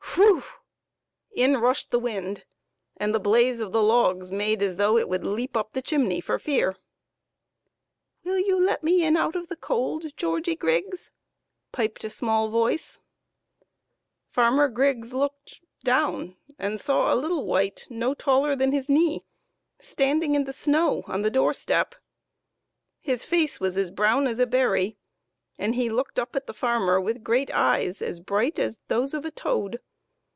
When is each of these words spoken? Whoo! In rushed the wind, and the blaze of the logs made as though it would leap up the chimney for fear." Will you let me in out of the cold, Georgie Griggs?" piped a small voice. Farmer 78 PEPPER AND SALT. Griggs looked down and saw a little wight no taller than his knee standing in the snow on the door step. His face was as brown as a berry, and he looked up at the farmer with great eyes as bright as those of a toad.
Whoo! 0.17 0.43
In 1.33 1.55
rushed 1.55 1.89
the 1.91 1.97
wind, 1.99 2.43
and 2.97 3.15
the 3.15 3.19
blaze 3.19 3.61
of 3.61 3.71
the 3.71 3.81
logs 3.81 4.29
made 4.29 4.61
as 4.61 4.75
though 4.75 4.97
it 4.97 5.07
would 5.07 5.23
leap 5.23 5.55
up 5.55 5.71
the 5.71 5.81
chimney 5.81 6.19
for 6.19 6.37
fear." 6.37 6.75
Will 8.25 8.37
you 8.37 8.57
let 8.59 8.83
me 8.83 9.05
in 9.05 9.15
out 9.15 9.37
of 9.37 9.47
the 9.47 9.55
cold, 9.55 10.15
Georgie 10.17 10.57
Griggs?" 10.57 11.11
piped 11.71 12.03
a 12.03 12.09
small 12.09 12.49
voice. 12.49 12.99
Farmer 14.29 14.65
78 14.65 14.65
PEPPER 14.65 14.67
AND 14.67 14.71
SALT. 14.73 14.75
Griggs 14.75 15.13
looked 15.13 15.61
down 15.85 16.35
and 16.59 16.81
saw 16.81 17.13
a 17.13 17.15
little 17.15 17.45
wight 17.45 17.87
no 17.89 18.13
taller 18.13 18.53
than 18.53 18.73
his 18.73 18.89
knee 18.89 19.23
standing 19.79 20.35
in 20.35 20.43
the 20.43 20.51
snow 20.51 21.03
on 21.07 21.21
the 21.21 21.31
door 21.31 21.53
step. 21.53 21.95
His 22.99 23.23
face 23.23 23.61
was 23.61 23.77
as 23.77 23.89
brown 23.89 24.27
as 24.27 24.39
a 24.39 24.45
berry, 24.45 24.97
and 25.57 25.75
he 25.75 25.89
looked 25.89 26.19
up 26.19 26.35
at 26.35 26.47
the 26.47 26.53
farmer 26.53 26.99
with 26.99 27.23
great 27.23 27.49
eyes 27.51 28.01
as 28.01 28.19
bright 28.19 28.59
as 28.59 28.81
those 28.89 29.13
of 29.13 29.23
a 29.23 29.31
toad. 29.31 29.79